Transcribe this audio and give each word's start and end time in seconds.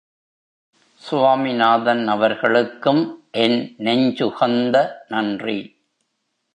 சுவாமிநாதன் 1.01 2.07
அவர்களுக்கும் 2.07 3.23
என் 3.31 3.75
நெஞ்சுகந்த 3.77 4.75
நன்றி. 5.07 5.59